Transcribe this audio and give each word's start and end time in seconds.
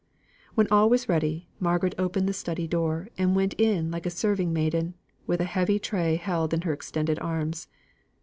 When 0.55 0.67
all 0.71 0.89
was 0.89 1.07
ready, 1.07 1.47
Margaret 1.59 1.93
opened 1.95 2.27
the 2.27 2.33
study 2.33 2.65
door, 2.65 3.09
and 3.19 3.35
went 3.35 3.53
in 3.59 3.91
like 3.91 4.07
a 4.07 4.09
serving 4.09 4.51
maiden, 4.51 4.95
with 5.27 5.39
a 5.39 5.43
heavy 5.43 5.77
tray 5.77 6.15
held 6.15 6.55
in 6.55 6.61
her 6.61 6.73
extended 6.73 7.19
arms. 7.19 7.67